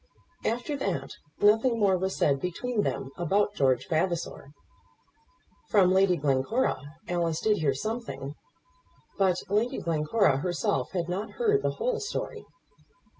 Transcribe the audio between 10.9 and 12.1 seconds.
had not heard the whole